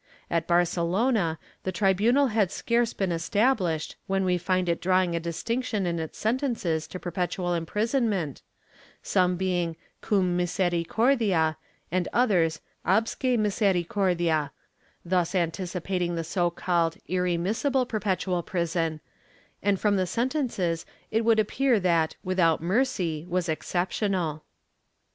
* 0.15 0.29
At 0.31 0.47
Barcelona 0.47 1.37
the 1.63 1.71
tribunal 1.71 2.29
had 2.29 2.49
scarce 2.51 2.91
been 2.91 3.11
established, 3.11 3.97
when 4.07 4.25
we 4.25 4.39
find 4.39 4.67
it 4.67 4.81
drawing 4.81 5.15
a 5.15 5.19
distinction 5.19 5.85
in 5.85 5.99
its 5.99 6.17
sentences 6.17 6.87
to 6.87 6.99
perpetual 6.99 7.53
imprisonment, 7.53 8.41
some 9.03 9.35
being 9.35 9.75
cum 10.01 10.35
misericordia 10.35 11.55
and 11.91 12.07
others 12.11 12.61
absque 12.83 13.37
misericordia— 13.37 14.49
thus 15.05 15.35
anticipating 15.35 16.15
the 16.15 16.23
so 16.23 16.49
called 16.49 16.97
"irre 17.07 17.37
missible" 17.39 17.87
perpetual 17.87 18.41
prison— 18.41 19.01
and 19.61 19.79
from 19.79 19.97
the 19.97 20.07
sentences 20.07 20.83
it 21.11 21.23
would 21.23 21.37
appear 21.37 21.79
that 21.79 22.15
''without 22.25 22.59
mercy" 22.59 23.27
was 23.29 23.47
exceptional. 23.47 24.45